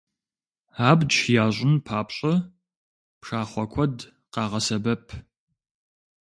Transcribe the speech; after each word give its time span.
Абдж 0.89 1.15
ящӀын 1.45 1.73
папщӀэ, 1.85 2.33
пшахъуэ 3.21 3.65
куэд 3.71 3.97
къагъэсэбэп. 4.33 5.05